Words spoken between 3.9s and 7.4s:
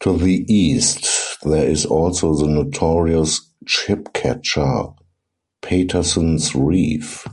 catcher", Paterson's Reef.